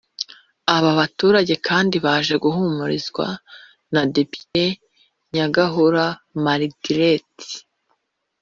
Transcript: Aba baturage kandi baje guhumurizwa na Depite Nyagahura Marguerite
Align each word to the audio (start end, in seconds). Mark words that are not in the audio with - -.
Aba 0.75 0.91
baturage 0.99 1.53
kandi 1.67 1.95
baje 2.05 2.35
guhumurizwa 2.43 3.27
na 3.93 4.01
Depite 4.15 4.65
Nyagahura 5.33 6.05
Marguerite 6.43 7.49